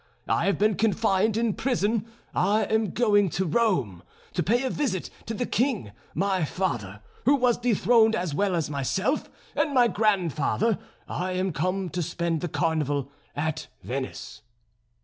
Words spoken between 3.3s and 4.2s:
to Rome,